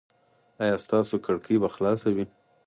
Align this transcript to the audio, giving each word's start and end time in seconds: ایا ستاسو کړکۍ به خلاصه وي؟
ایا 0.63 0.75
ستاسو 0.85 1.15
کړکۍ 1.25 1.55
به 1.61 1.69
خلاصه 1.75 2.09
وي؟ 2.15 2.25